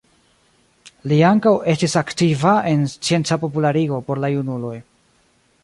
Li 1.11 1.19
ankaŭ 1.31 1.51
estis 1.73 1.93
aktiva 2.01 2.55
en 2.71 2.87
scienca 2.95 3.39
popularigo 3.45 4.01
por 4.09 4.25
la 4.25 4.33
junuloj. 4.37 4.77